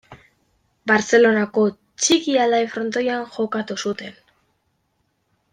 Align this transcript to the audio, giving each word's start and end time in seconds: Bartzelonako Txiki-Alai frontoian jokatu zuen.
Bartzelonako 0.91 1.65
Txiki-Alai 2.05 2.63
frontoian 2.73 3.31
jokatu 3.37 3.81
zuen. 3.85 4.21